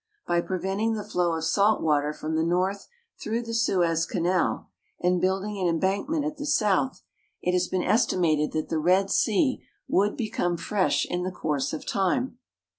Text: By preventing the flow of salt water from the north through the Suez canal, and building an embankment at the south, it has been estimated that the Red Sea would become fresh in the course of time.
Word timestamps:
By 0.25 0.41
preventing 0.41 0.95
the 0.95 1.03
flow 1.03 1.33
of 1.35 1.43
salt 1.43 1.79
water 1.79 2.11
from 2.11 2.35
the 2.35 2.41
north 2.43 2.87
through 3.21 3.43
the 3.43 3.53
Suez 3.53 4.07
canal, 4.07 4.67
and 4.99 5.21
building 5.21 5.59
an 5.59 5.67
embankment 5.67 6.25
at 6.25 6.37
the 6.37 6.45
south, 6.47 7.03
it 7.43 7.51
has 7.53 7.67
been 7.67 7.83
estimated 7.83 8.51
that 8.53 8.69
the 8.69 8.79
Red 8.79 9.11
Sea 9.11 9.61
would 9.87 10.17
become 10.17 10.57
fresh 10.57 11.05
in 11.05 11.21
the 11.21 11.29
course 11.31 11.71
of 11.71 11.85
time. 11.85 12.39